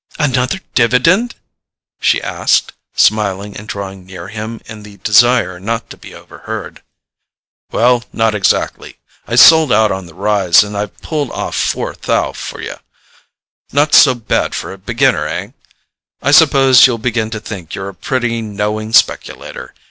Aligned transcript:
"Another 0.17 0.59
dividend?" 0.73 1.35
she 1.99 2.19
asked, 2.23 2.73
smiling 2.95 3.55
and 3.55 3.69
drawing 3.69 4.03
near 4.03 4.29
him 4.29 4.59
in 4.65 4.81
the 4.81 4.97
desire 4.97 5.59
not 5.59 5.91
to 5.91 5.95
be 5.97 6.15
overheard. 6.15 6.81
"Well, 7.71 8.05
not 8.11 8.33
exactly: 8.33 8.97
I 9.27 9.35
sold 9.35 9.71
out 9.71 9.91
on 9.91 10.07
the 10.07 10.15
rise 10.15 10.63
and 10.63 10.75
I've 10.75 10.99
pulled 11.03 11.29
off 11.29 11.55
four 11.55 11.93
thou' 11.93 12.31
for 12.33 12.63
you. 12.63 12.77
Not 13.71 13.93
so 13.93 14.15
bad 14.15 14.55
for 14.55 14.73
a 14.73 14.79
beginner, 14.79 15.27
eh? 15.27 15.49
I 16.23 16.31
suppose 16.31 16.87
you'll 16.87 16.97
begin 16.97 17.29
to 17.29 17.39
think 17.39 17.75
you're 17.75 17.89
a 17.89 17.93
pretty 17.93 18.41
knowing 18.41 18.93
speculator. 18.93 19.75